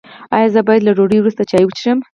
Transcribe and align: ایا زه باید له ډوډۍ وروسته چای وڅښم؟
ایا 0.35 0.47
زه 0.53 0.61
باید 0.67 0.81
له 0.85 0.91
ډوډۍ 0.97 1.19
وروسته 1.19 1.43
چای 1.49 1.63
وڅښم؟ 1.65 1.99